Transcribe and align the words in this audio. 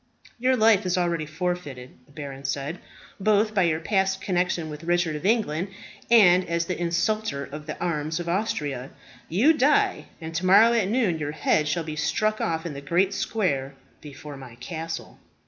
"Your 0.39 0.57
life 0.57 0.83
is 0.87 0.97
already 0.97 1.27
forfeited," 1.27 1.91
the 2.07 2.11
baron 2.11 2.43
said, 2.43 2.79
"both 3.19 3.53
by 3.53 3.61
your 3.61 3.79
past 3.79 4.19
connexion 4.19 4.67
with 4.71 4.83
Richard 4.85 5.15
of 5.15 5.27
England 5.27 5.67
and 6.09 6.43
as 6.49 6.65
the 6.65 6.75
insulter 6.75 7.45
of 7.45 7.67
the 7.67 7.77
arms 7.79 8.19
of 8.19 8.27
Austria. 8.27 8.89
You 9.29 9.53
die, 9.53 10.05
and 10.19 10.33
to 10.33 10.43
morrow 10.47 10.73
at 10.73 10.87
noon 10.89 11.19
your 11.19 11.33
head 11.33 11.67
shall 11.67 11.83
be 11.83 11.95
struck 11.95 12.41
off 12.41 12.65
in 12.65 12.73
the 12.73 12.81
great 12.81 13.13
square 13.13 13.75
before 14.01 14.37
my 14.37 14.55
castle." 14.55 15.19